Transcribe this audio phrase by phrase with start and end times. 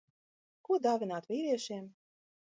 [0.69, 1.85] Ko dāvināt vīriešiem?